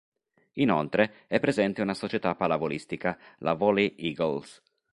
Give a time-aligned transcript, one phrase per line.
[0.53, 4.59] Inoltre è presente una società pallavolistica, la Volley Eagles.